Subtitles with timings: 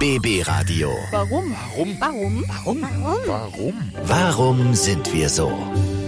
[0.00, 0.96] BB Radio.
[1.10, 1.54] Warum?
[1.76, 2.00] Warum?
[2.00, 2.46] Warum?
[2.64, 2.82] Warum?
[3.26, 3.74] Warum?
[4.04, 5.52] Warum sind wir so?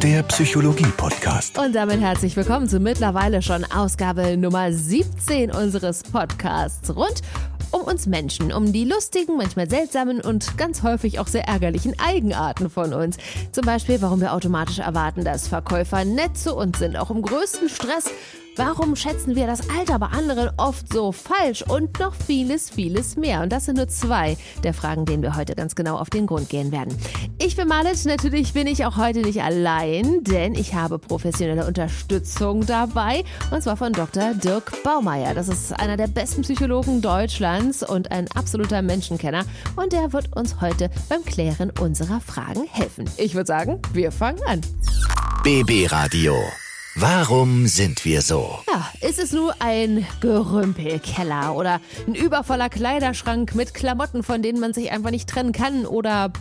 [0.00, 1.58] Der Psychologie-Podcast.
[1.58, 7.22] Und damit herzlich willkommen zu mittlerweile schon Ausgabe Nummer 17 unseres Podcasts rund
[7.72, 12.70] um uns Menschen, um die lustigen, manchmal seltsamen und ganz häufig auch sehr ärgerlichen Eigenarten
[12.70, 13.16] von uns.
[13.50, 17.68] Zum Beispiel, warum wir automatisch erwarten, dass Verkäufer nett zu uns sind, auch im größten
[17.68, 18.04] Stress
[18.62, 23.40] Warum schätzen wir das Alter bei anderen oft so falsch und noch vieles, vieles mehr?
[23.40, 26.50] Und das sind nur zwei der Fragen, denen wir heute ganz genau auf den Grund
[26.50, 26.94] gehen werden.
[27.38, 32.66] Ich bin Malit, natürlich bin ich auch heute nicht allein, denn ich habe professionelle Unterstützung
[32.66, 34.34] dabei und zwar von Dr.
[34.34, 35.32] Dirk Baumeier.
[35.32, 40.60] Das ist einer der besten Psychologen Deutschlands und ein absoluter Menschenkenner und der wird uns
[40.60, 43.08] heute beim Klären unserer Fragen helfen.
[43.16, 44.60] Ich würde sagen, wir fangen an.
[45.44, 46.34] BB Radio.
[46.96, 48.58] Warum sind wir so?
[48.68, 54.74] Ja, ist es nur ein Gerümpelkeller oder ein übervoller Kleiderschrank mit Klamotten, von denen man
[54.74, 56.32] sich einfach nicht trennen kann oder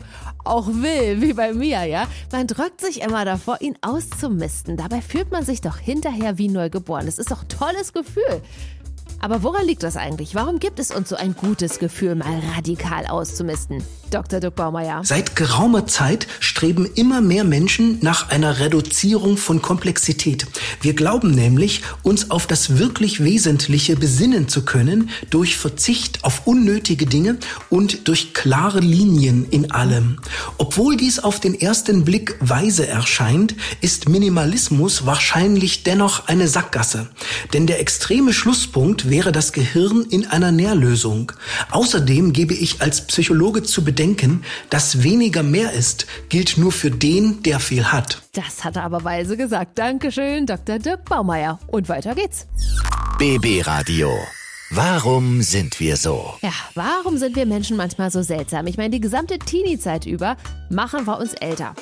[0.43, 2.07] auch will, wie bei mir, ja?
[2.31, 4.75] Man drückt sich immer davor, ihn auszumisten.
[4.75, 7.05] Dabei fühlt man sich doch hinterher wie neugeboren.
[7.05, 8.41] Das ist doch ein tolles Gefühl.
[9.21, 10.33] Aber woran liegt das eigentlich?
[10.33, 13.83] Warum gibt es uns so ein gutes Gefühl, mal radikal auszumisten?
[14.09, 14.39] Dr.
[14.39, 15.01] Dirk Baumeier.
[15.03, 20.47] Seit geraumer Zeit streben immer mehr Menschen nach einer Reduzierung von Komplexität.
[20.81, 27.05] Wir glauben nämlich, uns auf das wirklich Wesentliche besinnen zu können durch Verzicht auf unnötige
[27.05, 27.37] Dinge
[27.69, 30.19] und durch klare Linien in allem.
[30.57, 37.07] Obwohl dies auf den ersten Blick weise erscheint, ist Minimalismus wahrscheinlich dennoch eine Sackgasse.
[37.53, 41.31] Denn der extreme Schlusspunkt wäre das Gehirn in einer Nährlösung.
[41.71, 43.98] Außerdem gebe ich als Psychologe zu bedenken,
[44.69, 48.21] dass weniger mehr ist, gilt nur für den, der viel hat.
[48.33, 49.77] Das hat er aber weise gesagt.
[49.77, 50.79] Dankeschön, Dr.
[50.79, 51.59] Dirk Baumeier.
[51.67, 52.47] Und weiter geht's.
[53.17, 54.11] BB Radio.
[54.71, 56.35] Warum sind wir so?
[56.41, 58.67] Ja, warum sind wir Menschen manchmal so seltsam?
[58.67, 60.37] Ich meine, die gesamte Teenie-Zeit über
[60.69, 61.73] machen wir uns älter.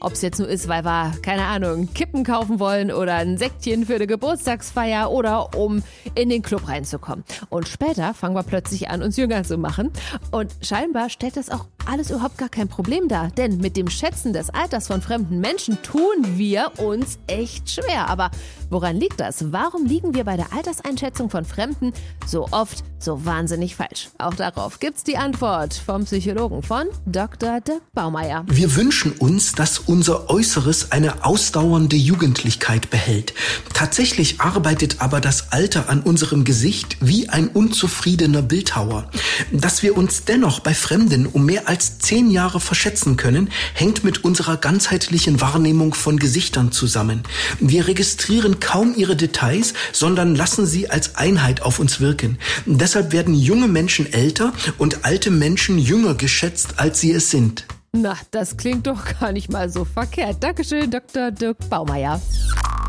[0.00, 3.86] Ob es jetzt nur ist, weil wir, keine Ahnung, Kippen kaufen wollen oder ein Säckchen
[3.86, 5.82] für eine Geburtstagsfeier oder um
[6.14, 7.24] in den Club reinzukommen.
[7.48, 9.90] Und später fangen wir plötzlich an, uns jünger zu machen.
[10.30, 13.30] Und scheinbar stellt das auch alles überhaupt gar kein Problem dar.
[13.30, 18.08] Denn mit dem Schätzen des Alters von fremden Menschen tun wir uns echt schwer.
[18.08, 18.30] Aber
[18.70, 19.52] woran liegt das?
[19.52, 21.92] Warum liegen wir bei der Alterseinschätzung von Fremden
[22.26, 24.08] so oft so wahnsinnig falsch?
[24.18, 27.60] Auch darauf gibt's die Antwort vom Psychologen von Dr.
[27.60, 28.44] Dirk Baumeier.
[28.48, 33.34] Wir wünschen uns, dass unser Äußeres eine ausdauernde Jugendlichkeit behält.
[33.74, 39.10] Tatsächlich arbeitet aber das Alter an unserem Gesicht wie ein unzufriedener Bildhauer.
[39.52, 44.24] Dass wir uns dennoch bei Fremden um mehr als zehn Jahre verschätzen können, hängt mit
[44.24, 47.22] unserer ganzheitlichen Wahrnehmung von Gesichtern zusammen.
[47.60, 52.38] Wir registrieren kaum ihre Details, sondern lassen sie als Einheit auf uns wirken.
[52.66, 57.66] Deshalb werden junge Menschen älter und alte Menschen jünger geschätzt, als sie es sind.
[57.92, 60.42] Na, das klingt doch gar nicht mal so verkehrt.
[60.42, 61.30] Dankeschön, Dr.
[61.30, 62.20] Dirk Baumeier.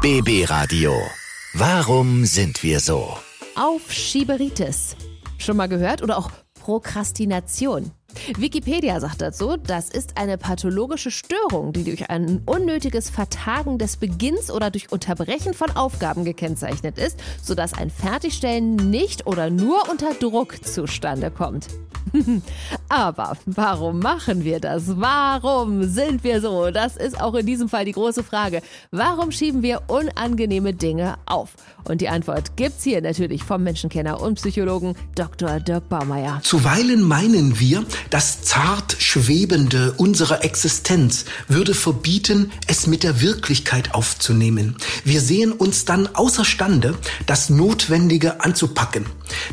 [0.01, 0.93] BB Radio.
[1.53, 3.17] Warum sind wir so?
[3.55, 4.95] Aufschieberitis.
[5.37, 6.03] Schon mal gehört?
[6.03, 7.91] Oder auch Prokrastination.
[8.37, 14.51] Wikipedia sagt dazu, das ist eine pathologische Störung, die durch ein unnötiges Vertagen des Beginns
[14.51, 20.65] oder durch Unterbrechen von Aufgaben gekennzeichnet ist, sodass ein Fertigstellen nicht oder nur unter Druck
[20.65, 21.67] zustande kommt.
[22.89, 24.83] Aber warum machen wir das?
[24.87, 26.71] Warum sind wir so?
[26.71, 28.61] Das ist auch in diesem Fall die große Frage.
[28.91, 31.49] Warum schieben wir unangenehme Dinge auf?
[31.83, 35.59] Und die Antwort gibt's hier natürlich vom Menschenkenner und Psychologen Dr.
[35.59, 36.39] Dirk Baumeier.
[36.43, 44.75] Zuweilen meinen wir, das zart Schwebende unserer Existenz würde verbieten, es mit der Wirklichkeit aufzunehmen.
[45.05, 49.05] Wir sehen uns dann außerstande, das Notwendige anzupacken.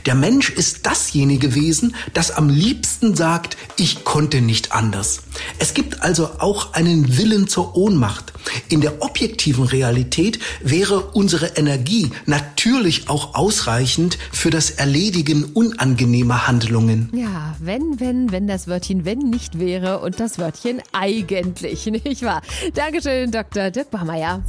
[0.06, 5.22] Der Mensch ist dasjenige Wesen, das am liebsten sagt, ich konnte nicht anders.
[5.58, 8.34] Es gibt also auch einen Willen zur Ohnmacht.
[8.68, 17.08] In der objektiven Realität wäre unsere Energie natürlich auch ausreichend für das Erledigen unangenehmer Handlungen.
[17.14, 22.42] Ja, wenn, wenn, wenn das Wörtchen wenn nicht wäre und das Wörtchen eigentlich, nicht wahr?
[22.74, 23.70] Dankeschön, Dr.
[23.70, 24.44] Dirk Baumeier.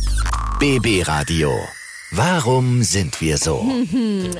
[0.60, 1.50] BB Radio.
[2.18, 3.62] Warum sind wir so?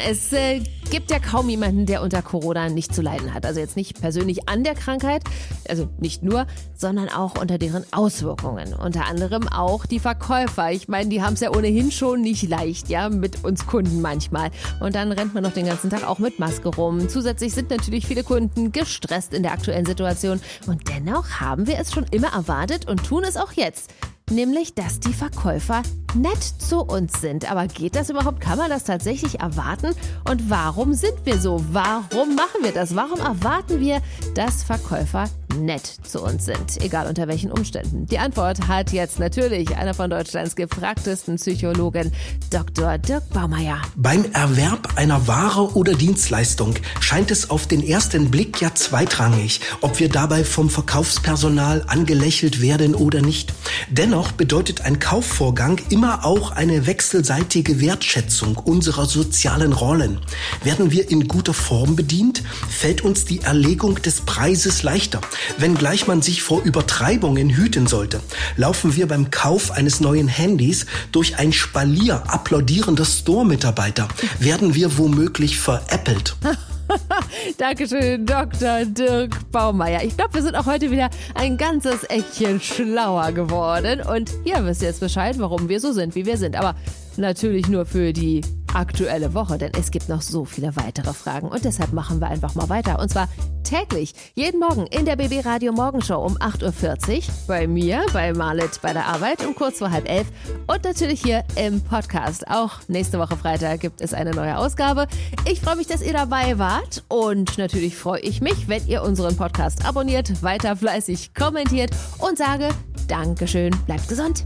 [0.08, 0.62] Es äh,
[0.92, 3.46] gibt ja kaum jemanden, der unter Corona nicht zu leiden hat.
[3.46, 5.24] Also jetzt nicht persönlich an der Krankheit,
[5.68, 8.74] also nicht nur, sondern auch unter deren Auswirkungen.
[8.74, 10.72] Unter anderem auch die Verkäufer.
[10.72, 14.52] Ich meine, die haben es ja ohnehin schon nicht leicht, ja, mit uns Kunden manchmal.
[14.80, 17.10] Und dann rennt man noch den ganzen Tag auch mit Maske rum.
[17.10, 20.40] Zusätzlich sind natürlich viele Kunden gestresst in der aktuellen Situation.
[20.66, 23.92] Und dennoch haben wir es schon immer erwartet und tun es auch jetzt.
[24.32, 25.84] Nämlich dass die Verkäufer
[26.16, 27.50] nett zu uns sind.
[27.50, 28.42] Aber geht das überhaupt?
[28.42, 29.94] Kann man das tatsächlich erwarten?
[30.30, 31.64] Und warum sind wir so?
[31.72, 32.96] Warum machen wir das?
[32.96, 34.02] Warum erwarten wir,
[34.34, 38.06] dass Verkäufer nett zu uns sind, egal unter welchen Umständen?
[38.06, 42.12] Die Antwort hat jetzt natürlich einer von Deutschlands gefragtesten Psychologen,
[42.50, 42.98] Dr.
[42.98, 43.82] Dirk Baumeier.
[43.96, 50.00] Beim Erwerb einer Ware oder Dienstleistung scheint es auf den ersten Blick ja zweitrangig, ob
[50.00, 53.54] wir dabei vom Verkaufspersonal angelächelt werden oder nicht.
[53.90, 60.20] Dennoch bedeutet ein Kaufvorgang immer auch eine wechselseitige Wertschätzung unserer sozialen Rollen.
[60.64, 65.22] Werden wir in guter Form bedient, fällt uns die Erlegung des Preises leichter.
[65.58, 68.22] Wenngleich man sich vor Übertreibungen hüten sollte,
[68.56, 74.08] laufen wir beim Kauf eines neuen Handys durch ein Spalier applaudierender Store-Mitarbeiter,
[74.40, 76.36] werden wir womöglich veräppelt.
[77.58, 78.86] Dankeschön, Dr.
[78.86, 80.04] Dirk Baumeier.
[80.04, 84.02] Ich glaube, wir sind auch heute wieder ein ganzes Eckchen schlauer geworden.
[84.02, 86.56] Und ihr wisst jetzt Bescheid, warum wir so sind, wie wir sind.
[86.56, 86.76] Aber
[87.18, 88.42] natürlich nur für die
[88.76, 91.48] aktuelle Woche, denn es gibt noch so viele weitere Fragen.
[91.48, 93.00] Und deshalb machen wir einfach mal weiter.
[93.00, 93.28] Und zwar
[93.64, 97.24] täglich, jeden Morgen in der BB Radio Morgenshow um 8.40 Uhr.
[97.48, 100.28] Bei mir, bei Marlet bei der Arbeit um kurz vor halb elf.
[100.68, 102.48] Und natürlich hier im Podcast.
[102.48, 105.08] Auch nächste Woche Freitag gibt es eine neue Ausgabe.
[105.50, 107.04] Ich freue mich, dass ihr dabei wart.
[107.08, 112.70] Und natürlich freue ich mich, wenn ihr unseren Podcast abonniert, weiter fleißig kommentiert und sage
[113.08, 114.46] Dankeschön, bleibt gesund.